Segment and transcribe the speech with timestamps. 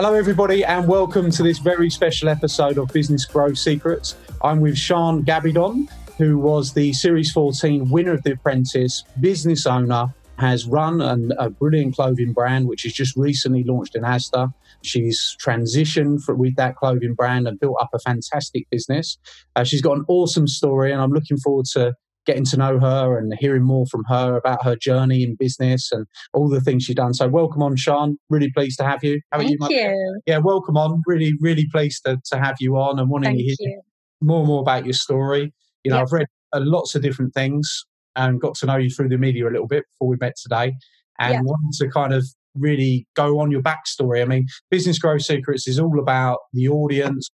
[0.00, 4.14] Hello, everybody, and welcome to this very special episode of Business Growth Secrets.
[4.44, 10.14] I'm with Sian Gabbidon, who was the Series 14 winner of The Apprentice, business owner,
[10.38, 14.54] has run an, a brilliant clothing brand, which has just recently launched in Asda.
[14.82, 19.18] She's transitioned for, with that clothing brand and built up a fantastic business.
[19.56, 21.96] Uh, she's got an awesome story, and I'm looking forward to
[22.28, 26.06] getting to know her and hearing more from her about her journey in business and
[26.34, 27.14] all the things she's done.
[27.14, 28.18] So welcome on, Sian.
[28.28, 29.22] Really pleased to have you.
[29.32, 29.66] How are Thank you?
[29.70, 30.20] you.
[30.26, 31.02] Yeah, welcome on.
[31.06, 33.80] Really, really pleased to, to have you on and wanting Thank to hear you.
[34.20, 35.54] more and more about your story.
[35.84, 36.06] You know, yep.
[36.06, 39.48] I've read uh, lots of different things and got to know you through the media
[39.48, 40.74] a little bit before we met today
[41.18, 41.42] and yep.
[41.44, 44.20] wanted to kind of really go on your backstory.
[44.20, 47.30] I mean, Business Growth Secrets is all about the audience,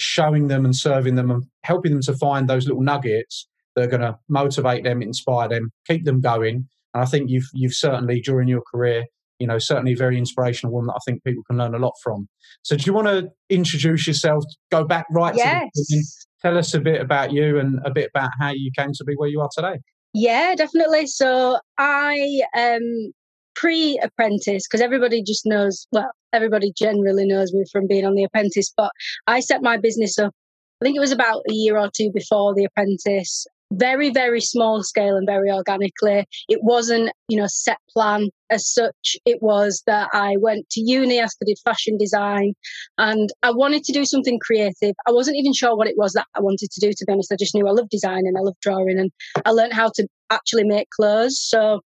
[0.00, 3.46] showing them and serving them and helping them to find those little nuggets
[3.78, 6.68] that are going to motivate them, inspire them, keep them going.
[6.94, 9.04] And I think you've you've certainly during your career,
[9.38, 11.94] you know, certainly a very inspirational one that I think people can learn a lot
[12.02, 12.28] from.
[12.62, 14.44] So, do you want to introduce yourself?
[14.70, 15.68] Go back right yes.
[15.74, 16.04] to the.
[16.40, 19.14] Tell us a bit about you and a bit about how you came to be
[19.16, 19.80] where you are today.
[20.14, 21.06] Yeah, definitely.
[21.08, 23.12] So I um
[23.58, 28.22] pre apprentice because everybody just knows well everybody generally knows me from being on the
[28.22, 28.92] apprentice but
[29.26, 30.32] i set my business up
[30.80, 34.82] i think it was about a year or two before the apprentice very very small
[34.82, 36.26] scale and very organically.
[36.48, 39.16] It wasn't you know set plan as such.
[39.24, 42.54] It was that i went to uni i studied fashion design
[42.96, 44.94] and i wanted to do something creative.
[45.06, 47.32] I wasn't even sure what it was that i wanted to do to be honest.
[47.32, 49.10] I just knew i love design and i love drawing and
[49.44, 51.38] i learned how to actually make clothes.
[51.40, 51.80] So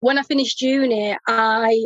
[0.00, 1.84] when i finished uni i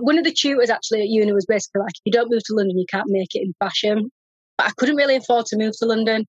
[0.00, 2.54] one of the tutors actually at uni was basically like if you don't move to
[2.54, 4.10] london you can't make it in fashion.
[4.56, 6.26] But i couldn't really afford to move to london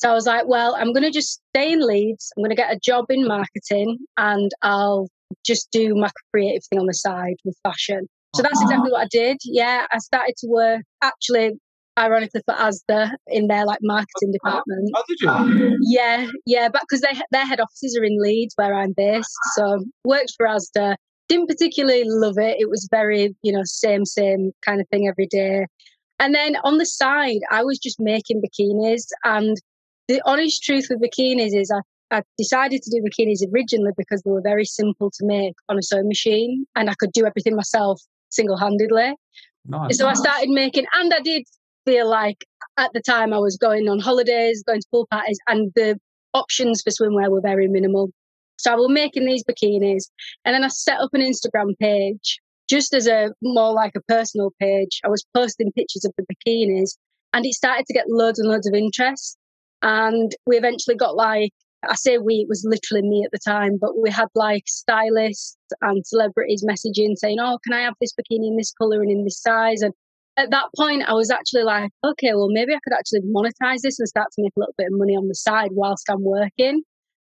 [0.00, 2.32] so I was like, well, I'm going to just stay in Leeds.
[2.34, 5.08] I'm going to get a job in marketing and I'll
[5.44, 8.06] just do my creative thing on the side with fashion.
[8.34, 9.36] So that's exactly what I did.
[9.44, 11.50] Yeah, I started to work actually,
[11.98, 14.90] ironically, for Asda in their like marketing oh, department.
[14.96, 15.78] Oh, did you?
[15.82, 19.28] Yeah, yeah, but because they their head offices are in Leeds, where I'm based.
[19.54, 20.96] So worked for Asda.
[21.28, 22.56] Didn't particularly love it.
[22.58, 25.66] It was very, you know, same same kind of thing every day.
[26.18, 29.56] And then on the side, I was just making bikinis and
[30.10, 34.30] the honest truth with bikinis is I, I decided to do bikinis originally because they
[34.32, 38.00] were very simple to make on a sewing machine and I could do everything myself
[38.28, 39.14] single handedly.
[39.66, 39.98] Nice.
[39.98, 41.44] So I started making, and I did
[41.84, 42.44] feel like
[42.76, 45.96] at the time I was going on holidays, going to pool parties, and the
[46.34, 48.10] options for swimwear were very minimal.
[48.58, 50.04] So I was making these bikinis,
[50.44, 54.50] and then I set up an Instagram page just as a more like a personal
[54.60, 55.00] page.
[55.04, 56.96] I was posting pictures of the bikinis,
[57.32, 59.36] and it started to get loads and loads of interest.
[59.82, 61.52] And we eventually got like,
[61.88, 65.56] I say we, it was literally me at the time, but we had like stylists
[65.80, 69.24] and celebrities messaging saying, Oh, can I have this bikini in this color and in
[69.24, 69.80] this size?
[69.80, 69.94] And
[70.36, 73.98] at that point, I was actually like, okay, well, maybe I could actually monetize this
[73.98, 76.82] and start to make a little bit of money on the side whilst I'm working.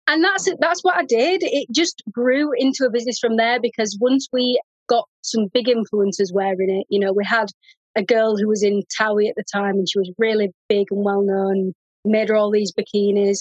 [0.07, 0.57] And that's it.
[0.59, 1.41] That's what I did.
[1.43, 6.33] It just grew into a business from there because once we got some big influencers
[6.33, 7.47] wearing it, you know, we had
[7.95, 11.05] a girl who was in Towie at the time and she was really big and
[11.05, 11.73] well known
[12.05, 13.39] made her all these bikinis.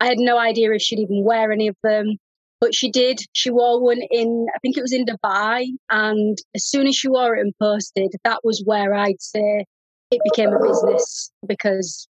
[0.00, 2.16] I had no idea if she'd even wear any of them,
[2.60, 3.20] but she did.
[3.32, 5.66] She wore one in, I think it was in Dubai.
[5.90, 9.64] And as soon as she wore it and posted, that was where I'd say
[10.10, 12.08] it became a business because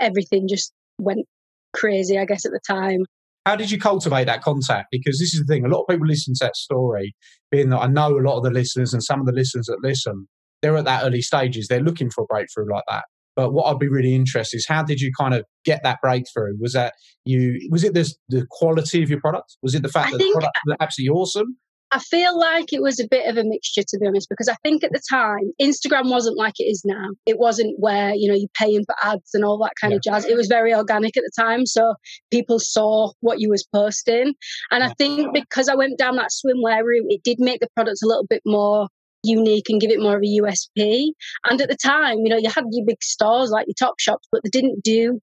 [0.00, 1.26] everything just went
[1.72, 3.04] crazy, I guess, at the time.
[3.46, 4.88] How did you cultivate that contact?
[4.92, 7.14] Because this is the thing, a lot of people listen to that story,
[7.50, 9.78] being that I know a lot of the listeners and some of the listeners that
[9.82, 10.28] listen,
[10.60, 11.66] they're at that early stages.
[11.66, 13.04] They're looking for a breakthrough like that.
[13.34, 16.56] But what I'd be really interested is how did you kind of get that breakthrough?
[16.60, 16.94] Was that
[17.24, 17.68] you?
[17.70, 19.56] Was it the the quality of your product?
[19.62, 21.56] Was it the fact I that the product was absolutely awesome?
[21.94, 24.56] I feel like it was a bit of a mixture, to be honest, because I
[24.62, 27.08] think at the time, Instagram wasn't like it is now.
[27.26, 29.96] It wasn't where, you know, you're paying for ads and all that kind yeah.
[29.96, 30.24] of jazz.
[30.24, 31.66] It was very organic at the time.
[31.66, 31.94] So
[32.30, 34.32] people saw what you was posting.
[34.70, 37.98] And I think because I went down that swimwear route, it did make the product
[38.02, 38.88] a little bit more
[39.22, 41.12] unique and give it more of a USP.
[41.44, 44.26] And at the time, you know, you had your big stores like your top shops,
[44.30, 45.20] but they didn't do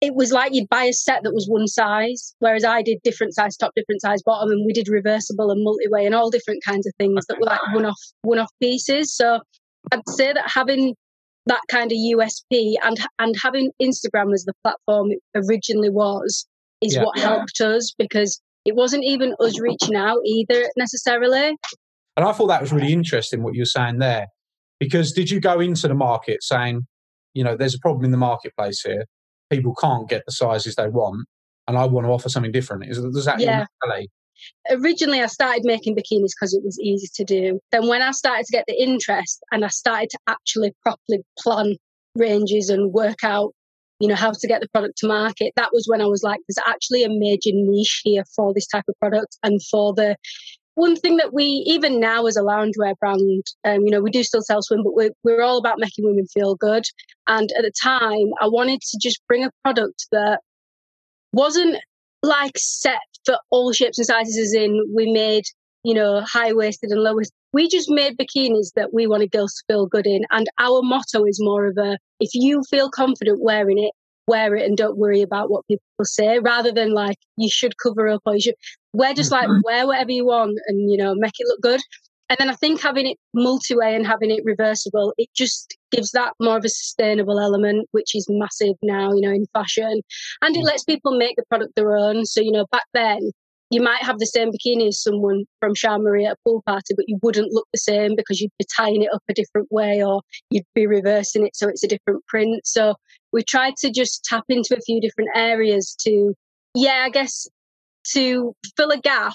[0.00, 3.34] it was like you'd buy a set that was one size, whereas I did different
[3.34, 6.86] size top, different size bottom, and we did reversible and multi-way and all different kinds
[6.86, 9.14] of things that were like one-off, one-off pieces.
[9.14, 9.40] So
[9.92, 10.94] I'd say that having
[11.46, 16.46] that kind of USP and and having Instagram as the platform it originally was
[16.82, 17.04] is yeah.
[17.04, 21.56] what helped us because it wasn't even us reaching out either necessarily.
[22.16, 24.26] And I thought that was really interesting what you were saying there,
[24.80, 26.86] because did you go into the market saying,
[27.34, 29.04] you know, there's a problem in the marketplace here
[29.50, 31.26] people can't get the sizes they want,
[31.66, 32.84] and I want to offer something different.
[32.88, 33.66] Is, is that yeah.
[34.70, 37.58] Originally, I started making bikinis because it was easy to do.
[37.72, 41.76] Then, when I started to get the interest and I started to actually properly plan
[42.14, 43.52] ranges and work out,
[43.98, 46.40] you know, how to get the product to market, that was when I was like,
[46.48, 50.16] there's actually a major niche here for this type of product and for the
[50.76, 54.22] one thing that we even now as a loungewear brand, um, you know, we do
[54.22, 56.84] still sell swim, but we're we're all about making women feel good.
[57.26, 60.40] And at the time, I wanted to just bring a product that
[61.32, 61.78] wasn't
[62.22, 64.36] like set for all shapes and sizes.
[64.36, 65.44] As in, we made
[65.82, 67.32] you know high waisted and low waisted.
[67.54, 70.24] We just made bikinis that we wanted girls to feel good in.
[70.30, 73.92] And our motto is more of a: if you feel confident wearing it,
[74.26, 78.08] wear it and don't worry about what people say rather than like you should cover
[78.08, 78.54] up or you should
[78.96, 79.60] wear just like mm-hmm.
[79.64, 81.80] wear whatever you want and you know make it look good
[82.28, 86.32] and then i think having it multi-way and having it reversible it just gives that
[86.40, 90.00] more of a sustainable element which is massive now you know in fashion
[90.42, 93.30] and it lets people make the product their own so you know back then
[93.70, 97.08] you might have the same bikini as someone from Marie at a pool party, but
[97.08, 100.22] you wouldn't look the same because you'd be tying it up a different way or
[100.50, 102.64] you'd be reversing it so it's a different print.
[102.64, 102.94] So
[103.32, 106.34] we tried to just tap into a few different areas to,
[106.74, 107.48] yeah, I guess
[108.12, 109.34] to fill a gap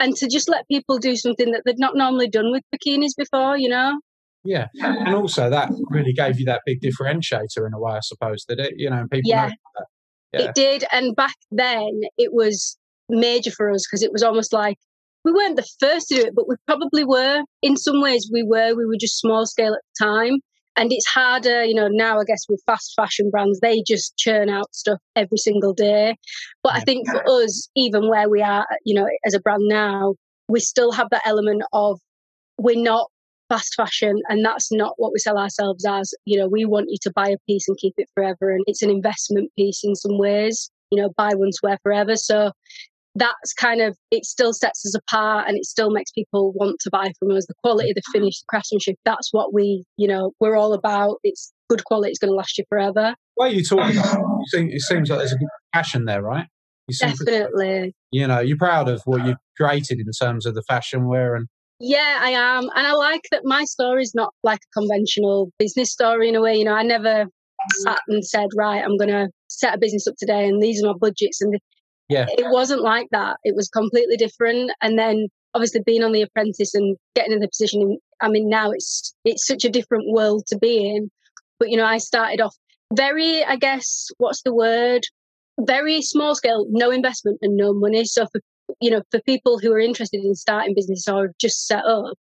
[0.00, 3.56] and to just let people do something that they'd not normally done with bikinis before,
[3.56, 3.98] you know?
[4.44, 8.44] Yeah, and also that really gave you that big differentiator in a way, I suppose.
[8.48, 9.50] That it, you know, people yeah.
[10.32, 10.40] yeah.
[10.40, 12.78] It did, and back then it was
[13.08, 14.78] major for us because it was almost like
[15.24, 17.42] we weren't the first to do it, but we probably were.
[17.62, 18.74] In some ways, we were.
[18.74, 20.38] We were just small scale at the time.
[20.78, 24.48] And it's harder, you know, now I guess with fast fashion brands, they just churn
[24.48, 26.16] out stuff every single day.
[26.62, 30.14] But I think for us, even where we are, you know, as a brand now,
[30.48, 31.98] we still have that element of
[32.58, 33.08] we're not
[33.48, 36.14] fast fashion and that's not what we sell ourselves as.
[36.26, 38.52] You know, we want you to buy a piece and keep it forever.
[38.52, 42.14] And it's an investment piece in some ways, you know, buy once, wear forever.
[42.14, 42.52] So
[43.18, 46.90] that's kind of it still sets us apart and it still makes people want to
[46.90, 47.46] buy from us.
[47.46, 51.18] The quality the finish the craftsmanship that's what we you know we're all about.
[51.24, 53.14] It's good quality it's going to last you forever.
[53.36, 56.46] Well you talk you think it seems like there's a good passion there right?
[57.00, 57.94] Definitely.
[58.10, 61.48] You know you're proud of what you've created in terms of the fashion wear and
[61.80, 62.64] yeah i am.
[62.74, 66.40] And i like that my story is not like a conventional business story in a
[66.40, 66.56] way.
[66.56, 67.28] You know i never mm.
[67.82, 70.88] sat and said right i'm going to set a business up today and these are
[70.88, 71.58] my budgets and
[72.08, 72.26] yeah.
[72.28, 73.36] It wasn't like that.
[73.44, 74.70] It was completely different.
[74.82, 78.70] And then obviously being on the apprentice and getting in the position I mean now
[78.70, 81.10] it's it's such a different world to be in.
[81.58, 82.54] But you know, I started off
[82.94, 85.04] very, I guess, what's the word?
[85.60, 88.04] Very small scale, no investment and no money.
[88.04, 88.40] So for
[88.80, 92.14] you know, for people who are interested in starting business or just set up,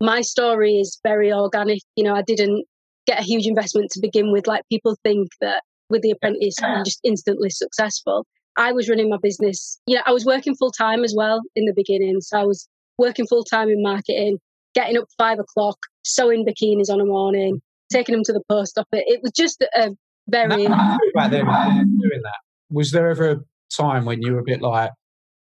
[0.00, 1.80] my story is very organic.
[1.96, 2.66] You know, I didn't
[3.06, 4.46] get a huge investment to begin with.
[4.46, 8.26] Like people think that with the apprentice, I'm just instantly successful.
[8.58, 9.80] I was running my business.
[9.86, 12.20] Yeah, I was working full time as well in the beginning.
[12.20, 14.38] So I was working full time in marketing,
[14.74, 17.60] getting up five o'clock, sewing bikinis on a morning,
[17.90, 19.04] taking them to the post office.
[19.06, 19.90] It was just a
[20.28, 20.66] very.
[20.66, 20.98] About
[21.30, 22.38] them doing that,
[22.68, 23.36] was there ever a
[23.74, 24.90] time when you were a bit like,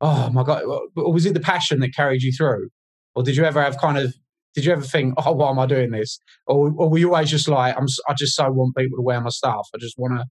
[0.03, 2.69] oh my god, or was it the passion that carried you through,
[3.15, 4.15] or did you ever have kind of?
[4.55, 6.19] Did you ever think, oh, why am I doing this?
[6.47, 9.21] Or, or were you always just like, I'm, I just so want people to wear
[9.21, 9.69] my stuff.
[9.75, 10.25] I just want to.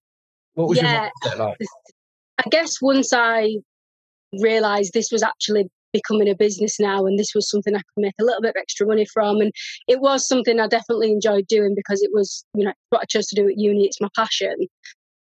[0.56, 1.12] What was yeah.
[1.24, 1.58] your mindset like?
[2.38, 3.58] I guess once I
[4.42, 8.14] realized this was actually becoming a business now and this was something I could make
[8.20, 9.52] a little bit of extra money from and
[9.88, 13.28] it was something I definitely enjoyed doing because it was you know what I chose
[13.28, 14.56] to do at uni it's my passion.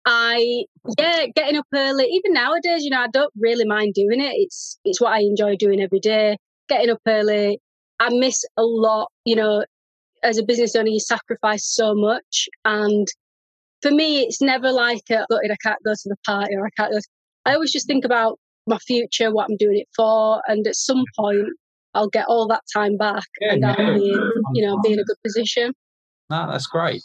[0.05, 0.65] I
[0.99, 4.79] yeah getting up early even nowadays you know I don't really mind doing it it's
[4.85, 6.37] it's what I enjoy doing every day.
[6.69, 7.61] Getting up early
[8.01, 9.65] I miss a lot you know
[10.25, 13.07] as a business owner you sacrifice so much and
[13.85, 16.91] for me, it's never like, uh, I can't go to the party or I can't
[16.91, 16.99] go.
[16.99, 17.07] To...
[17.45, 20.41] I always just think about my future, what I'm doing it for.
[20.49, 21.49] And at some point,
[21.93, 24.99] I'll get all that time back yeah, and I'll be in, you know, be in
[24.99, 25.75] a good position.
[26.31, 27.03] No, that's great.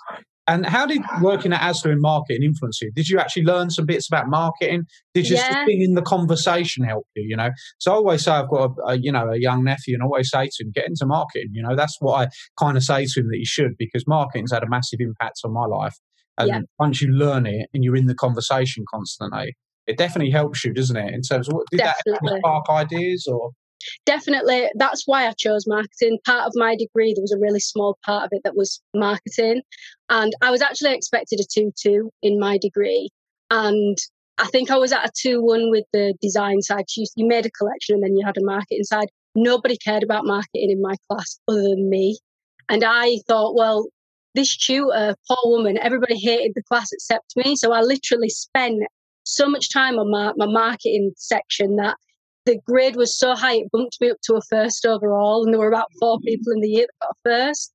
[0.48, 2.92] And how did working at Asda in marketing influence you?
[2.96, 4.86] Did you actually learn some bits about marketing?
[5.14, 5.66] Did just yeah.
[5.66, 7.24] being in the conversation help you?
[7.28, 9.94] You know, so I always say I've got a, a, you know a young nephew,
[9.94, 11.50] and I always say to him, get into marketing.
[11.52, 14.52] You know, that's what I kind of say to him that he should because marketing's
[14.52, 15.96] had a massive impact on my life.
[16.40, 16.60] And yeah.
[16.80, 19.56] once you learn it and you're in the conversation constantly,
[19.88, 21.14] it definitely helps you, doesn't it?
[21.14, 22.30] In terms of what did definitely.
[22.32, 23.52] that spark ideas or?
[24.06, 24.70] Definitely.
[24.76, 26.20] That's why I chose marketing.
[26.26, 29.62] Part of my degree, there was a really small part of it that was marketing.
[30.10, 33.10] And I was actually expected a 2 2 in my degree.
[33.50, 33.98] And
[34.38, 36.86] I think I was at a 2 1 with the design side.
[36.96, 39.08] You, you made a collection and then you had a marketing side.
[39.36, 42.20] Nobody cared about marketing in my class other than me.
[42.70, 43.88] And I thought, well,
[44.36, 47.56] this tutor, poor woman, everybody hated the class except me.
[47.56, 48.84] So I literally spent
[49.24, 51.98] so much time on my, my marketing section that
[52.46, 55.60] the grade was so high it bumped me up to a first overall, and there
[55.60, 57.74] were about four people in the year that got a first.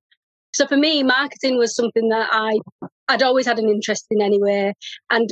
[0.52, 2.58] So for me, marketing was something that I
[3.08, 4.72] I'd always had an interest in anyway.
[5.10, 5.28] And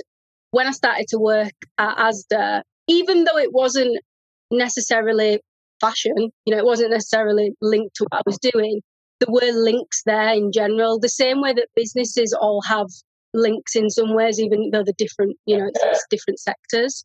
[0.50, 3.99] when I started to work at ASDA, even though it wasn't
[4.50, 5.41] necessarily
[5.81, 8.81] fashion, you know, it wasn't necessarily linked to what I was doing,
[9.23, 10.99] there were links there in general.
[10.99, 12.88] The same way that businesses all have
[13.35, 17.05] links in some ways, even though they're different, you know, it's, it's different sectors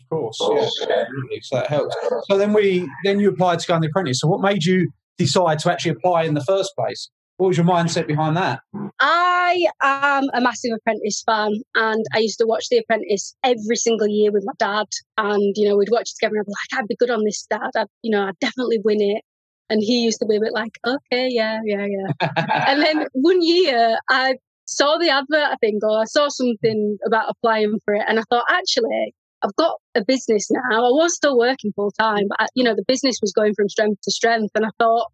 [0.00, 1.40] Of course, yeah, absolutely.
[1.42, 1.96] So that helps.
[2.30, 4.20] So then we then you applied to go on the apprentice.
[4.20, 7.10] So what made you decide to actually apply in the first place?
[7.36, 8.60] What was your mindset behind that?
[9.00, 14.08] I am a massive Apprentice fan, and I used to watch The Apprentice every single
[14.08, 14.86] year with my dad.
[15.18, 17.24] And you know, we'd watch it together, and I'd be like, "I'd be good on
[17.24, 17.70] this, Dad.
[17.76, 19.22] I'd, you know, I'd definitely win it."
[19.70, 23.42] And he used to be a bit like, "Okay, yeah, yeah, yeah." and then one
[23.42, 24.34] year, I
[24.64, 28.22] saw the advert, I think, or I saw something about applying for it, and I
[28.30, 30.86] thought, actually, I've got a business now.
[30.86, 33.68] I was still working full time, but I, you know, the business was going from
[33.68, 34.50] strength to strength.
[34.54, 35.06] And I thought,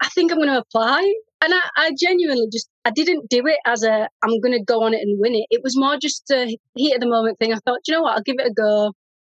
[0.00, 1.14] I think I'm going to apply.
[1.42, 4.82] And I, I, genuinely just, I didn't do it as a, I'm going to go
[4.82, 5.46] on it and win it.
[5.50, 7.52] It was more just a heat of the moment thing.
[7.52, 8.92] I thought, you know what, I'll give it a go.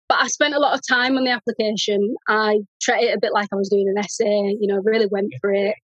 [0.09, 2.15] But I spent a lot of time on the application.
[2.27, 5.33] I treated it a bit like I was doing an essay, you know, really went
[5.41, 5.75] for it.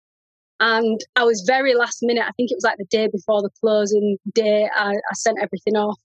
[0.61, 2.23] And I was very last minute.
[2.23, 4.69] I think it was like the day before the closing day.
[4.73, 5.99] I, I sent everything off.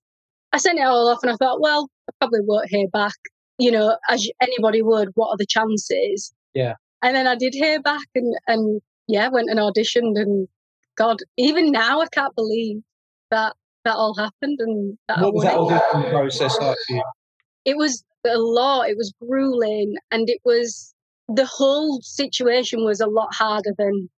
[0.51, 3.13] I sent it all off and I thought, well, I probably won't hear back.
[3.59, 6.33] You know, as anybody would, what are the chances?
[6.55, 6.73] Yeah.
[7.03, 10.47] And then I did hear back and, and yeah, went and auditioned and
[10.95, 12.81] God, even now I can't believe
[13.29, 13.55] that
[13.85, 17.03] that all happened and that what was that audition process like for you?
[17.67, 18.89] It was a lot.
[18.89, 20.93] It was grueling and it was
[21.27, 24.09] the whole situation was a lot harder than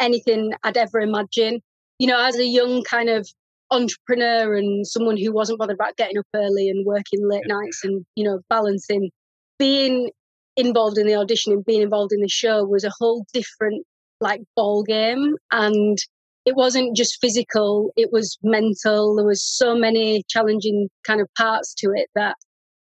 [0.00, 1.60] anything I'd ever imagined.
[1.98, 3.28] You know, as a young kind of
[3.70, 8.06] entrepreneur and someone who wasn't bothered about getting up early and working late nights and
[8.14, 9.10] you know balancing
[9.58, 10.10] being
[10.56, 13.84] involved in the audition and being involved in the show was a whole different
[14.20, 15.98] like ball game and
[16.44, 21.74] it wasn't just physical it was mental there was so many challenging kind of parts
[21.74, 22.36] to it that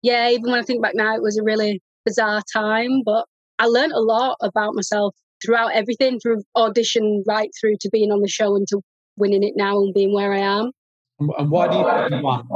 [0.03, 3.25] yeah even when i think back now it was a really bizarre time but
[3.57, 8.21] i learned a lot about myself throughout everything from audition right through to being on
[8.21, 8.81] the show and to
[9.17, 10.71] winning it now and being where I am.
[11.19, 12.47] And why do you think you won?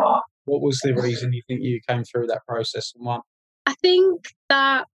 [0.46, 3.22] What was the reason you think you came through that process and won?
[3.66, 4.86] I think that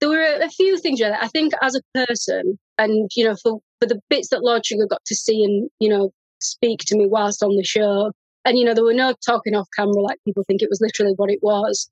[0.00, 1.16] there were a few things there.
[1.20, 4.86] I think as a person, and you know, for for the bits that Lord Sugar
[4.86, 8.12] got to see and you know speak to me whilst on the show,
[8.44, 10.62] and you know, there were no talking off camera like people think.
[10.62, 11.90] It was literally what it was.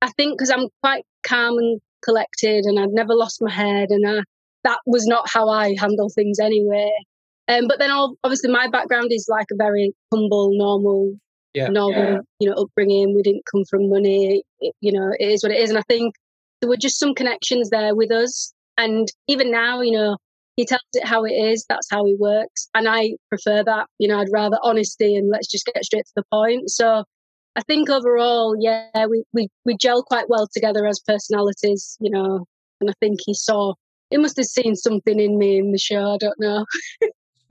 [0.00, 4.08] I think because I'm quite calm and collected, and I'd never lost my head, and
[4.08, 4.22] I,
[4.64, 6.90] that was not how I handle things anyway.
[7.48, 11.14] Um, but then obviously my background is like a very humble, normal,
[11.54, 12.18] yeah, normal, yeah.
[12.40, 13.14] you know, upbringing.
[13.14, 14.42] We didn't come from money.
[14.60, 15.70] It, you know, it is what it is.
[15.70, 16.14] And I think
[16.60, 18.52] there were just some connections there with us.
[18.76, 20.18] And even now, you know,
[20.58, 21.64] he tells it how it is.
[21.68, 22.68] That's how he works.
[22.74, 23.86] And I prefer that.
[23.98, 26.68] You know, I'd rather honesty and let's just get straight to the point.
[26.68, 27.04] So
[27.54, 32.44] I think overall, yeah, we, we, we gel quite well together as personalities, you know,
[32.80, 33.74] and I think he saw,
[34.10, 36.14] he must have seen something in me in the show.
[36.14, 36.66] I don't know.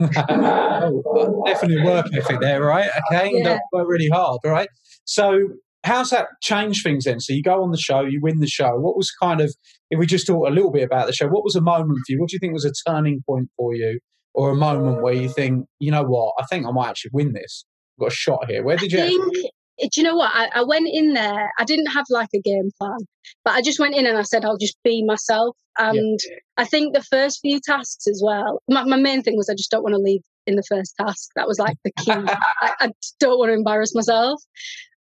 [0.00, 2.90] oh, definitely work ethic there, right?
[3.10, 3.58] Okay, yeah.
[3.72, 4.68] work really hard, right.
[5.06, 5.48] So,
[5.84, 7.20] how's that changed things then?
[7.20, 8.76] So, you go on the show, you win the show.
[8.76, 9.54] What was kind of,
[9.90, 12.12] if we just talk a little bit about the show, what was a moment for
[12.12, 12.20] you?
[12.20, 14.00] What do you think was a turning point for you,
[14.34, 17.32] or a moment where you think, you know what, I think I might actually win
[17.32, 17.64] this?
[17.96, 18.62] I've got a shot here.
[18.62, 19.00] Where did you?
[19.00, 20.30] I think, do you know what?
[20.34, 21.52] I, I, went in there.
[21.58, 22.98] I didn't have like a game plan,
[23.44, 25.56] but I just went in and I said, I'll just be myself.
[25.78, 26.36] And yeah.
[26.56, 29.70] I think the first few tasks as well, my, my, main thing was I just
[29.70, 31.30] don't want to leave in the first task.
[31.36, 32.10] That was like the key.
[32.60, 34.42] I, I don't want to embarrass myself.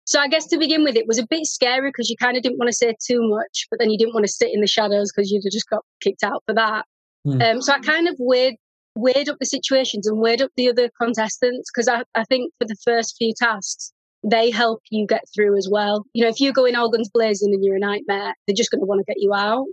[0.05, 2.43] So I guess to begin with, it was a bit scary because you kind of
[2.43, 4.67] didn't want to say too much, but then you didn't want to sit in the
[4.67, 6.85] shadows because you'd have just got kicked out for that.
[7.25, 7.41] Mm.
[7.41, 8.55] Um, so I kind of weighed,
[8.95, 12.67] weighed up the situations and weighed up the other contestants because I, I think for
[12.67, 13.93] the first few tasks,
[14.23, 16.05] they help you get through as well.
[16.13, 18.71] You know, if you go in all guns blazing and you're a nightmare, they're just
[18.71, 19.65] going to want to get you out.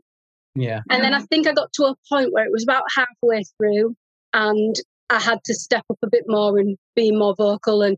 [0.55, 0.81] Yeah.
[0.91, 3.95] And then I think I got to a point where it was about halfway through
[4.33, 4.75] and
[5.09, 7.83] I had to step up a bit more and be more vocal.
[7.83, 7.97] And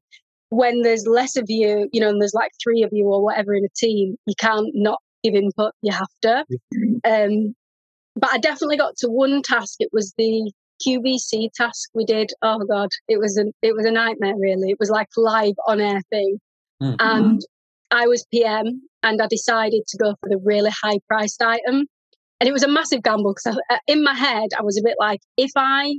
[0.53, 3.55] when there's less of you, you know, and there's like three of you or whatever
[3.55, 5.73] in a team, you can't not give input.
[5.81, 6.45] You have to.
[7.05, 7.55] Um,
[8.15, 9.77] but I definitely got to one task.
[9.81, 10.53] It was the
[10.87, 12.31] QVC task we did.
[12.43, 14.35] Oh God, it was a it was a nightmare.
[14.39, 16.39] Really, it was like live on air thing,
[16.83, 16.95] mm-hmm.
[17.01, 17.41] and
[17.91, 21.87] I was PM, and I decided to go for the really high priced item,
[22.41, 25.21] and it was a massive gamble because in my head I was a bit like,
[25.39, 25.95] if I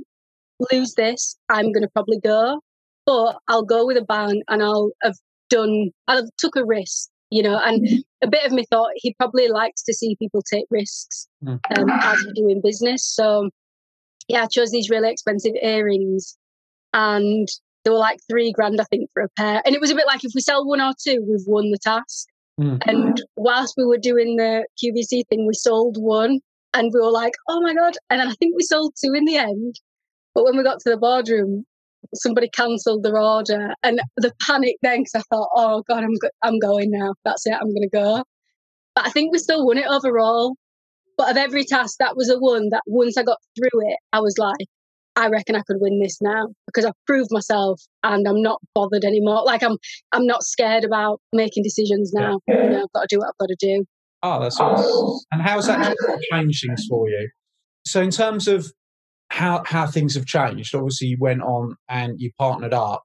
[0.72, 2.60] lose this, I'm going to probably go,
[3.06, 5.16] but I'll go with a bang, and I'll have
[5.50, 5.90] done.
[6.08, 7.08] I'll took a risk.
[7.30, 7.96] You know, and mm-hmm.
[8.22, 11.58] a bit of me thought he probably likes to see people take risks mm.
[11.76, 13.04] um, as you do in business.
[13.04, 13.50] So
[14.28, 16.36] yeah, I chose these really expensive earrings
[16.92, 17.48] and
[17.84, 19.62] they were like three grand, I think, for a pair.
[19.64, 21.78] And it was a bit like if we sell one or two, we've won the
[21.78, 22.26] task.
[22.58, 22.80] Mm.
[22.86, 26.40] And whilst we were doing the QVC thing, we sold one
[26.72, 27.94] and we were like, oh my God.
[28.08, 29.74] And then I think we sold two in the end.
[30.34, 31.64] But when we got to the boardroom,
[32.14, 36.30] somebody cancelled their order and the panic then because I thought, oh God, I'm, go-
[36.42, 37.14] I'm going now.
[37.24, 37.54] That's it.
[37.54, 38.24] I'm going to go.
[38.94, 40.54] But I think we still won it overall.
[41.16, 44.20] But of every task, that was a one that once I got through it, I
[44.20, 44.66] was like,
[45.16, 49.04] I reckon I could win this now because I've proved myself and I'm not bothered
[49.04, 49.44] anymore.
[49.44, 49.76] Like I'm,
[50.10, 52.40] I'm not scared about making decisions now.
[52.48, 52.64] Yeah.
[52.64, 53.84] You know, I've got to do what I've got to do.
[54.24, 55.20] Oh, that's awesome.
[55.30, 55.94] And how's that
[56.32, 57.28] changed things for you?
[57.86, 58.72] So, in terms of
[59.28, 63.02] how how things have changed, obviously you went on and you partnered up.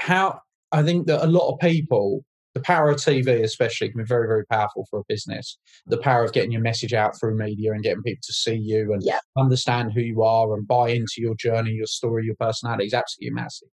[0.00, 0.40] How
[0.72, 2.22] I think that a lot of people
[2.58, 5.58] the power of TV, especially, can be very, very powerful for a business.
[5.86, 8.92] The power of getting your message out through media and getting people to see you
[8.92, 9.20] and yeah.
[9.36, 13.34] understand who you are and buy into your journey, your story, your personality is absolutely
[13.34, 13.68] massive.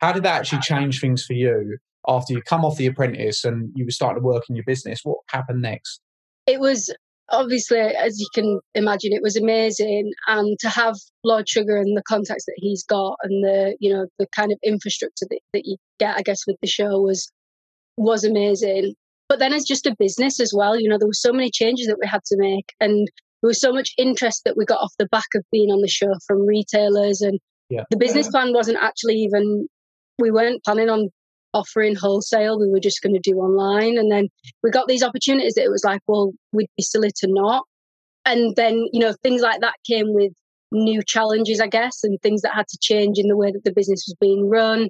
[0.00, 1.78] How did that actually change things for you
[2.08, 5.00] after you come off the apprentice and you were starting to work in your business?
[5.02, 6.00] What happened next?
[6.46, 6.94] It was
[7.30, 10.12] obviously, as you can imagine, it was amazing.
[10.26, 14.06] And to have Lord Sugar and the contacts that he's got and the, you know,
[14.18, 17.30] the kind of infrastructure that, that you get, I guess, with the show was
[17.96, 18.94] was amazing.
[19.28, 21.86] But then as just a business as well, you know, there were so many changes
[21.86, 23.08] that we had to make and
[23.42, 25.88] there was so much interest that we got off the back of being on the
[25.88, 27.84] show from retailers and yeah.
[27.90, 29.66] the business plan wasn't actually even
[30.18, 31.10] we weren't planning on
[31.54, 34.28] offering wholesale we were just going to do online and then
[34.62, 37.64] we got these opportunities that it was like well we'd be silly to not
[38.24, 40.32] and then you know things like that came with
[40.72, 43.72] new challenges i guess and things that had to change in the way that the
[43.72, 44.88] business was being run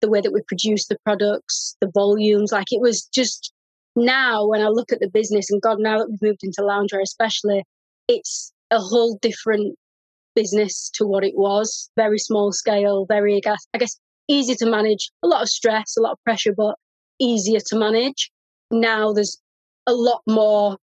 [0.00, 2.52] the way that we produced the products, the volumes.
[2.52, 3.52] Like it was just
[3.94, 7.02] now when I look at the business and God, now that we've moved into loungewear,
[7.02, 7.64] especially,
[8.08, 9.76] it's a whole different
[10.34, 11.90] business to what it was.
[11.96, 13.40] Very small scale, very,
[13.74, 16.76] I guess easy to manage, a lot of stress, a lot of pressure, but
[17.18, 18.30] easier to manage.
[18.70, 19.40] Now there's
[19.86, 20.76] a lot more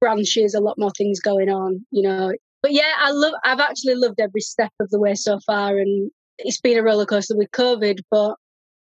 [0.00, 2.32] branches, a lot more things going on, you know.
[2.62, 5.78] But yeah, I love, I've actually loved every step of the way so far.
[5.78, 8.36] And it's been a roller coaster with COVID, but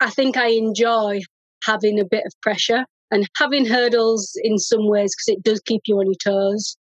[0.00, 1.20] I think I enjoy
[1.64, 5.83] having a bit of pressure and having hurdles in some ways because it does keep
[5.87, 6.76] you on your toes.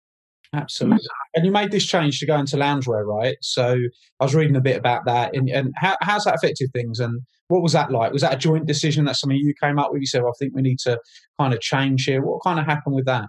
[0.54, 1.06] Absolutely.
[1.34, 3.36] And you made this change to go into loungewear, right?
[3.42, 3.76] So
[4.18, 5.36] I was reading a bit about that.
[5.36, 7.00] And, and how, how's that affected things?
[7.00, 8.12] And what was that like?
[8.12, 10.00] Was that a joint decision that some of you came up with?
[10.00, 10.98] You said, well, I think we need to
[11.38, 12.22] kind of change here.
[12.22, 13.26] What kind of happened with that?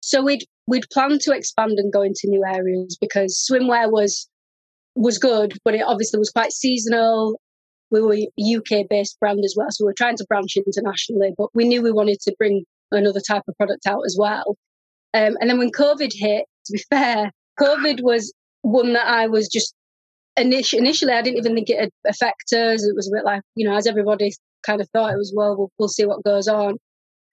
[0.00, 4.28] So we'd we'd planned to expand and go into new areas because swimwear was
[4.94, 7.36] was good, but it obviously was quite seasonal
[7.90, 9.68] we were a UK based brand as well.
[9.70, 13.20] So we were trying to branch internationally, but we knew we wanted to bring another
[13.20, 14.56] type of product out as well.
[15.14, 19.48] Um, and then when COVID hit, to be fair, COVID was one that I was
[19.48, 19.74] just
[20.36, 22.84] initially, initially I didn't even think it would affect us.
[22.84, 24.32] It was a bit like, you know, as everybody
[24.64, 26.76] kind of thought it was, well, we'll, we'll see what goes on.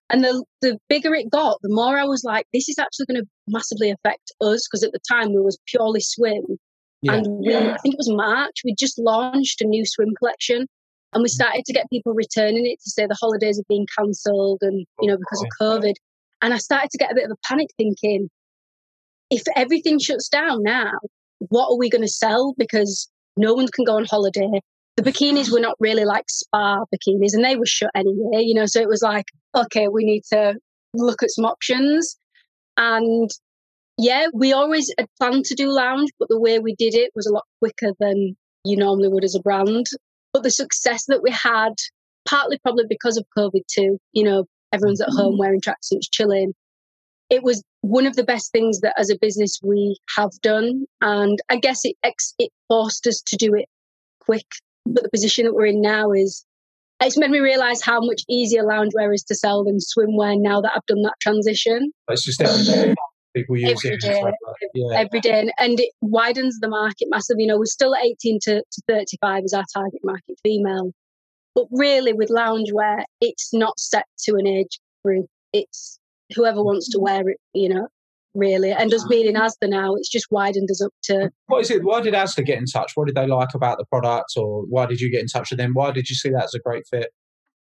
[0.09, 3.21] And the, the bigger it got, the more I was like, this is actually going
[3.21, 6.57] to massively affect us because at the time we was purely swim
[7.05, 7.13] yeah.
[7.13, 10.65] And we, I think it was March, we just launched a new swim collection
[11.13, 11.33] and we mm.
[11.33, 15.07] started to get people returning it to say the holidays are being cancelled and, you
[15.07, 15.93] know, because of COVID.
[16.41, 18.29] And I started to get a bit of a panic thinking,
[19.29, 20.91] if everything shuts down now,
[21.49, 22.53] what are we going to sell?
[22.57, 24.61] Because no one can go on holiday.
[24.97, 28.65] The bikinis were not really like spa bikinis and they were shut anyway, you know,
[28.65, 30.55] so it was like, okay, we need to
[30.93, 32.17] look at some options.
[32.77, 33.29] And
[33.97, 37.25] yeah, we always had planned to do lounge, but the way we did it was
[37.25, 39.85] a lot quicker than you normally would as a brand.
[40.33, 41.73] But the success that we had,
[42.27, 45.39] partly probably because of COVID too, you know, everyone's at home mm-hmm.
[45.39, 46.53] wearing tracksuits, chilling.
[47.29, 50.85] It was one of the best things that as a business we have done.
[51.01, 51.95] And I guess it,
[52.39, 53.67] it forced us to do it
[54.19, 54.45] quick.
[54.85, 56.45] But the position that we're in now is,
[57.01, 60.71] it's made me realize how much easier loungewear is to sell than swimwear now that
[60.75, 61.91] I've done that transition.
[62.07, 62.95] It's just every day
[63.35, 64.01] people use every it.
[64.01, 64.33] Day, like
[64.73, 64.99] yeah.
[64.99, 65.51] Every day.
[65.59, 67.43] And it widens the market massively.
[67.43, 70.91] You know, we're still at 18 to, to 35 as our target market female.
[71.53, 75.27] But really, with loungewear, it's not set to an age group.
[75.53, 75.99] It's
[76.33, 76.65] whoever mm.
[76.65, 77.87] wants to wear it, you know,
[78.33, 78.71] really.
[78.71, 81.31] And us being in Asda now, it's just widened us up to.
[81.47, 81.83] What is it?
[81.83, 82.93] Why did Asda get in touch?
[82.95, 85.59] What did they like about the product, or why did you get in touch with
[85.59, 85.73] them?
[85.73, 87.07] Why did you see that as a great fit?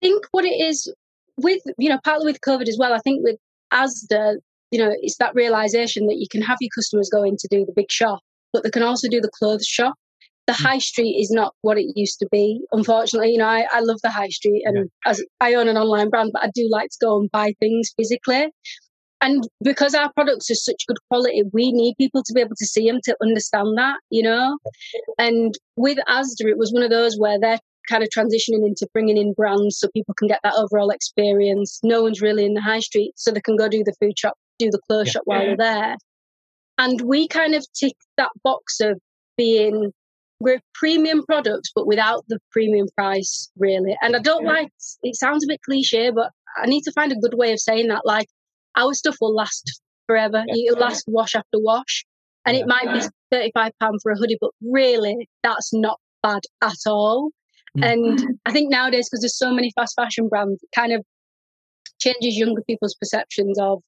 [0.03, 0.93] I think what it is
[1.37, 3.37] with, you know, partly with COVID as well, I think with
[3.73, 4.37] Asda,
[4.71, 7.65] you know, it's that realization that you can have your customers go in to do
[7.65, 8.21] the big shop,
[8.53, 9.95] but they can also do the clothes shop
[10.53, 12.61] the high street is not what it used to be.
[12.73, 15.11] Unfortunately, you know, I, I love the high street and yeah.
[15.11, 17.91] as I own an online brand, but I do like to go and buy things
[17.97, 18.49] physically.
[19.21, 22.67] And because our products are such good quality, we need people to be able to
[22.67, 24.59] see them to understand that, you know.
[25.17, 29.17] And with Asda, it was one of those where they're kind of transitioning into bringing
[29.17, 31.79] in brands so people can get that overall experience.
[31.85, 34.35] No one's really in the high street, so they can go do the food shop,
[34.59, 35.13] do the clothes yeah.
[35.13, 35.97] shop while they're there.
[36.79, 38.99] And we kind of tick that box of
[39.37, 39.93] being
[40.43, 43.97] we're premium products, but without the premium price, really.
[44.03, 44.69] And I don't like
[45.03, 47.89] it sounds a bit cliche, but I need to find a good way of saying
[47.89, 48.03] that.
[48.05, 48.27] Like
[48.77, 50.45] our stuff will last forever.
[50.49, 52.05] It'll last wash after wash.
[52.45, 53.71] And it might be £35
[54.03, 57.31] for a hoodie, but really that's not bad at all.
[57.79, 57.93] Mm.
[57.93, 61.05] And I think nowadays, because there's so many fast fashion brands, it kind of
[62.01, 63.81] changes younger people's perceptions of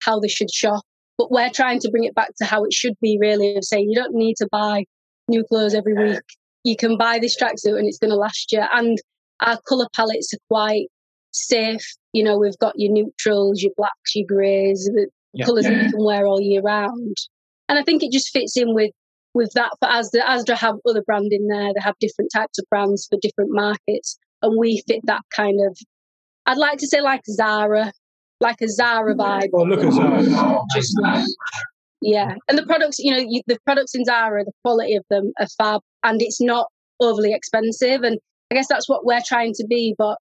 [0.00, 0.82] how they should shop.
[1.16, 3.88] But we're trying to bring it back to how it should be, really, of saying
[3.88, 4.84] you don't need to buy
[5.32, 6.22] new clothes every week.
[6.62, 8.62] You can buy this tracksuit and it's going to last you.
[8.72, 8.98] And
[9.40, 10.86] our colour palettes are quite
[11.32, 11.84] safe.
[12.12, 15.46] You know, we've got your neutrals, your blacks, your greys, the yep.
[15.46, 17.16] colours that you can wear all year round.
[17.68, 18.92] And I think it just fits in with
[19.34, 19.70] with that.
[19.80, 21.72] For Asda, Asda have other brand in there.
[21.74, 25.76] They have different types of brands for different markets, and we fit that kind of.
[26.44, 27.92] I'd like to say like Zara,
[28.40, 29.48] like a Zara vibe.
[29.52, 30.22] Well, look at Zara.
[30.74, 30.94] Just
[32.02, 32.38] yeah, mm.
[32.48, 35.46] and the products, you know, you, the products in Zara, the quality of them are
[35.58, 36.66] fab, and it's not
[37.00, 38.02] overly expensive.
[38.02, 38.18] And
[38.50, 39.94] I guess that's what we're trying to be.
[39.96, 40.18] But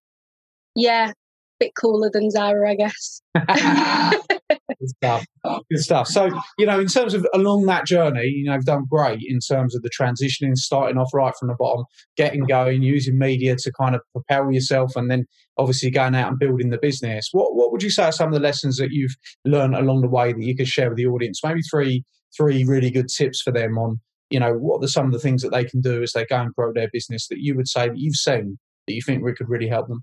[0.76, 1.12] yeah,
[1.60, 3.22] bit cooler than Zara, I guess.
[4.82, 5.26] Good stuff.
[5.70, 6.08] Good stuff.
[6.08, 9.38] So, you know, in terms of along that journey, you know, you've done great in
[9.40, 11.86] terms of the transitioning, starting off right from the bottom,
[12.18, 15.26] getting going, using media to kind of propel yourself, and then
[15.58, 17.30] obviously going out and building the business.
[17.32, 19.16] What What would you say are some of the lessons that you've
[19.46, 21.42] learned along the way that you could share with the audience?
[21.44, 22.04] Maybe three
[22.36, 24.00] three really good tips for them on,
[24.32, 26.38] you know, what are some of the things that they can do as they go
[26.38, 29.36] and grow their business that you would say that you've seen that you think we
[29.36, 30.02] could really help them?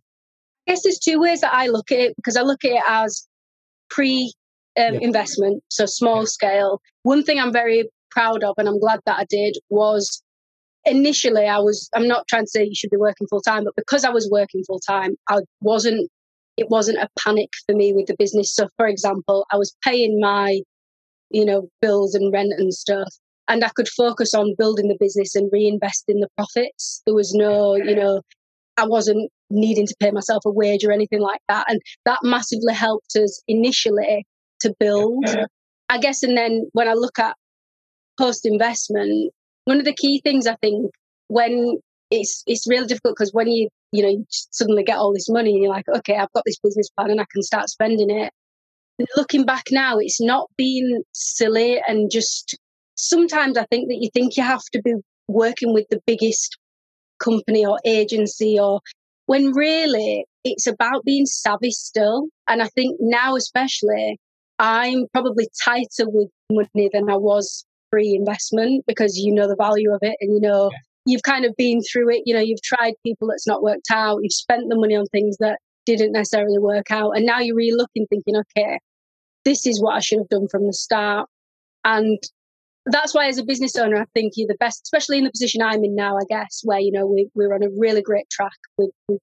[0.69, 2.83] I guess there's two ways that I look at it because I look at it
[2.87, 3.27] as
[3.91, 4.33] pre
[4.79, 5.01] um, yeah.
[5.01, 6.81] investment, so small scale.
[7.03, 10.23] One thing I'm very proud of, and I'm glad that I did, was
[10.85, 11.89] initially I was.
[11.95, 14.29] I'm not trying to say you should be working full time, but because I was
[14.31, 16.09] working full time, I wasn't.
[16.57, 18.53] It wasn't a panic for me with the business.
[18.53, 20.61] So, for example, I was paying my,
[21.31, 23.09] you know, bills and rent and stuff,
[23.49, 27.03] and I could focus on building the business and reinvesting the profits.
[27.07, 28.23] There was no, you know,
[28.77, 31.67] I wasn't needing to pay myself a wage or anything like that.
[31.69, 34.27] And that massively helped us initially
[34.61, 35.25] to build.
[35.89, 37.35] I guess, and then when I look at
[38.19, 39.33] post investment,
[39.65, 40.91] one of the key things I think
[41.29, 41.79] when
[42.11, 45.53] it's it's really difficult because when you you know you suddenly get all this money
[45.53, 48.33] and you're like, okay, I've got this business plan and I can start spending it.
[49.17, 52.59] Looking back now, it's not being silly and just
[52.97, 54.95] sometimes I think that you think you have to be
[55.29, 56.59] working with the biggest
[57.23, 58.81] company or agency or
[59.27, 62.29] when really it's about being savvy still.
[62.49, 64.19] And I think now, especially,
[64.59, 69.93] I'm probably tighter with money than I was pre investment because you know the value
[69.93, 70.79] of it and you know yeah.
[71.07, 72.23] you've kind of been through it.
[72.27, 75.37] You know, you've tried people that's not worked out, you've spent the money on things
[75.39, 77.13] that didn't necessarily work out.
[77.13, 78.79] And now you're really looking, thinking, okay,
[79.45, 81.29] this is what I should have done from the start.
[81.85, 82.19] And
[82.85, 85.63] that's why, as a business owner, I think you're the best, especially in the position
[85.63, 88.59] I'm in now, I guess, where, you know, we, we're on a really great track
[88.77, 89.21] with, with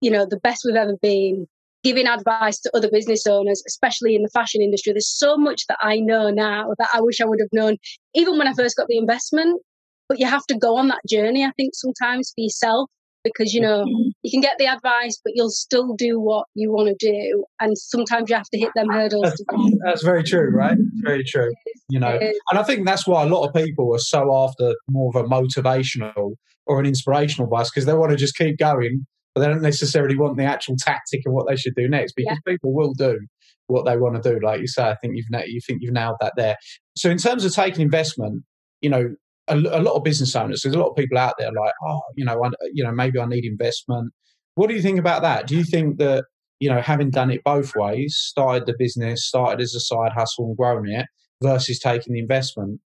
[0.00, 1.46] you know, the best we've ever been
[1.84, 4.92] giving advice to other business owners, especially in the fashion industry.
[4.92, 7.76] There's so much that I know now that I wish I would have known,
[8.14, 9.62] even when I first got the investment.
[10.06, 12.90] But you have to go on that journey, I think, sometimes for yourself,
[13.22, 14.08] because, you know, mm-hmm.
[14.22, 17.44] you can get the advice, but you'll still do what you want to do.
[17.58, 19.22] And sometimes you have to hit them hurdles.
[19.22, 19.42] That's,
[19.82, 20.76] that's very true, right?
[21.02, 21.50] Very true.
[21.88, 25.10] You know, and I think that's why a lot of people are so after more
[25.14, 26.34] of a motivational
[26.66, 30.16] or an inspirational bus because they want to just keep going but they don't necessarily
[30.16, 32.52] want the actual tactic of what they should do next because yeah.
[32.52, 33.18] people will do
[33.66, 34.38] what they want to do.
[34.44, 36.56] Like you say, I think you've you think you've nailed that there.
[36.96, 38.44] So in terms of taking investment,
[38.80, 39.14] you know,
[39.48, 42.00] a, a lot of business owners, there's a lot of people out there like, oh,
[42.16, 44.12] you know, I, you know, maybe I need investment.
[44.54, 45.46] What do you think about that?
[45.46, 46.24] Do you think that
[46.60, 50.46] you know, having done it both ways, started the business, started as a side hustle
[50.46, 51.06] and grown it,
[51.42, 52.80] versus taking the investment,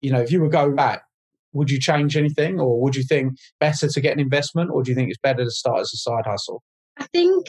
[0.00, 1.02] you know, if you were going back,
[1.54, 4.90] would you change anything, or would you think better to get an investment, or do
[4.90, 6.62] you think it's better to start as a side hustle?
[6.98, 7.46] I think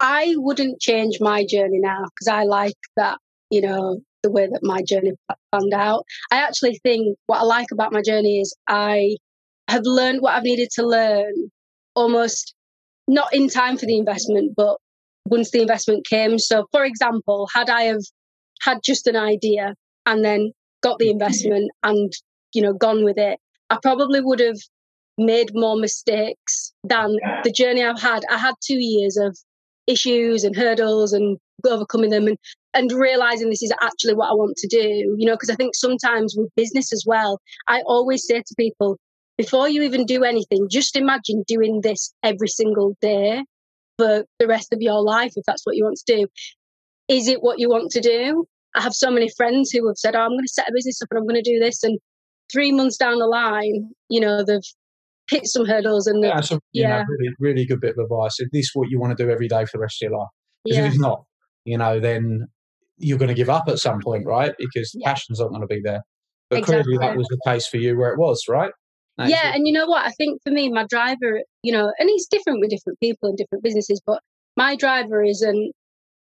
[0.00, 3.18] I wouldn't change my journey now because I like that,
[3.50, 5.12] you know, the way that my journey
[5.52, 6.04] panned out.
[6.30, 9.16] I actually think what I like about my journey is I
[9.68, 11.32] have learned what I've needed to learn
[11.94, 12.54] almost
[13.08, 14.76] not in time for the investment, but
[15.26, 16.38] once the investment came.
[16.38, 18.02] So, for example, had I have
[18.62, 21.12] had just an idea and then got the mm-hmm.
[21.12, 22.12] investment and
[22.52, 23.38] you know gone with it,
[23.70, 24.58] I probably would have
[25.18, 28.22] made more mistakes than the journey I've had.
[28.30, 29.36] I had two years of
[29.86, 32.38] issues and hurdles and overcoming them and
[32.74, 35.16] and realizing this is actually what I want to do.
[35.18, 38.98] You know, because I think sometimes with business as well, I always say to people,
[39.38, 43.44] before you even do anything, just imagine doing this every single day
[43.98, 46.26] for the rest of your life, if that's what you want to do.
[47.08, 48.46] Is it what you want to do?
[48.74, 51.00] I have so many friends who have said, Oh, I'm going to set a business
[51.00, 51.82] up and I'm going to do this.
[51.82, 51.98] And
[52.52, 54.60] three months down the line, you know, they've
[55.28, 56.98] hit some hurdles and yeah, so, yeah.
[56.98, 58.36] Know, really, really good bit of advice.
[58.38, 60.18] If this is what you want to do every day for the rest of your
[60.18, 60.28] life,
[60.64, 60.84] because yeah.
[60.84, 61.22] if it's not,
[61.64, 62.46] you know, then
[62.98, 64.54] you're going to give up at some point, right?
[64.58, 65.08] Because the yeah.
[65.08, 66.02] passion's not going to be there.
[66.48, 66.84] But exactly.
[66.84, 68.70] clearly, that was the case for you where it was, right?
[69.18, 70.06] Yeah, and you know what?
[70.06, 73.38] I think for me, my driver, you know, and it's different with different people and
[73.38, 74.20] different businesses, but
[74.56, 75.72] my driver isn't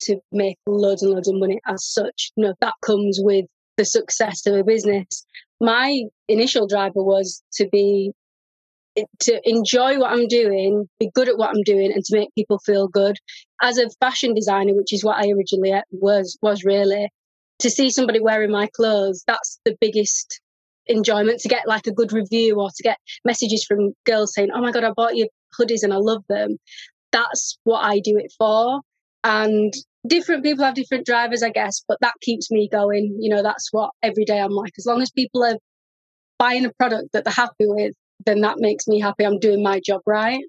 [0.03, 2.33] to make loads and loads of money as such.
[2.37, 3.45] You know, that comes with
[3.77, 5.07] the success of a business.
[5.61, 8.13] My initial driver was to be
[9.21, 12.59] to enjoy what I'm doing, be good at what I'm doing, and to make people
[12.59, 13.17] feel good.
[13.63, 17.09] As a fashion designer, which is what I originally was was really,
[17.61, 20.41] to see somebody wearing my clothes, that's the biggest
[20.87, 24.61] enjoyment to get like a good review or to get messages from girls saying, Oh
[24.61, 26.57] my God, I bought your hoodies and I love them.
[27.13, 28.81] That's what I do it for.
[29.25, 29.73] And
[30.09, 33.17] different people have different drivers, I guess, but that keeps me going.
[33.21, 34.73] You know, that's what every day I'm like.
[34.79, 35.57] As long as people are
[36.39, 37.95] buying a product that they're happy with,
[38.27, 39.25] then that makes me happy.
[39.25, 40.43] I'm doing my job right.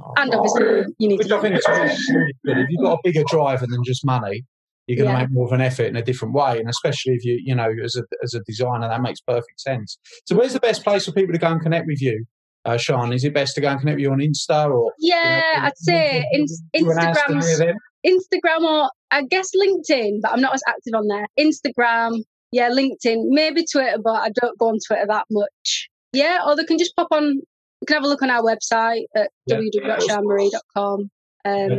[0.00, 1.36] Oh, and obviously, you need Which to.
[1.36, 2.58] I think it's really good.
[2.58, 4.44] If you've got a bigger driver than just money,
[4.86, 5.26] you're going to yeah.
[5.26, 6.58] make more of an effort in a different way.
[6.58, 9.98] And especially if you, you know, as a, as a designer, that makes perfect sense.
[10.26, 12.24] So, where's the best place for people to go and connect with you?
[12.64, 14.92] Uh, Sian, is it best to go and connect with you on Insta or?
[14.98, 20.54] Yeah, you know, I'd say in, Instagram, Instagram or I guess LinkedIn, but I'm not
[20.54, 21.26] as active on there.
[21.38, 25.88] Instagram, yeah, LinkedIn, maybe Twitter, but I don't go on Twitter that much.
[26.12, 27.24] Yeah, or they can just pop on.
[27.24, 29.56] You can have a look on our website at yeah.
[29.56, 31.00] www.sianmarie.com.
[31.44, 31.78] Um, yeah.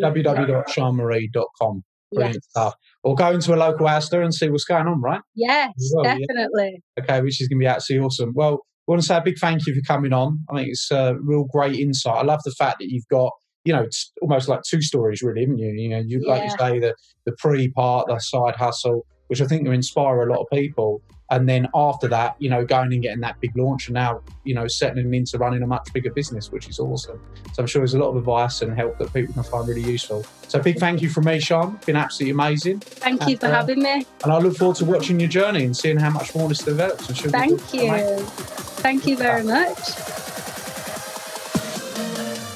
[2.12, 2.50] Brilliant yes.
[2.50, 2.74] stuff.
[3.04, 5.22] Or go into a local Asda and see what's going on, right?
[5.36, 6.82] Yes, well, definitely.
[6.98, 7.04] Yeah?
[7.04, 8.34] Okay, which is going to be absolutely awesome.
[8.36, 10.40] Well, I want to say a big thank you for coming on.
[10.50, 12.18] I think it's a real great insight.
[12.18, 13.32] I love the fact that you've got,
[13.66, 15.72] you know, it's almost like two stories, really, haven't you?
[15.72, 16.34] You know, you yeah.
[16.34, 16.96] like you say the
[17.26, 21.02] the pre part, the side hustle, which I think will inspire a lot of people
[21.34, 24.54] and then after that, you know, going and getting that big launch and now, you
[24.54, 27.20] know, settling into running a much bigger business, which is awesome.
[27.54, 29.82] So I'm sure there's a lot of advice and help that people can find really
[29.82, 30.24] useful.
[30.48, 31.80] So big thank you from me, Sian.
[31.88, 32.82] Been absolutely amazing.
[32.82, 34.06] Thank and, you for uh, having me.
[34.24, 37.08] And I look forward to watching your journey and seeing how much more this develops.
[37.08, 38.18] Thank you.
[38.84, 40.23] Thank you very much.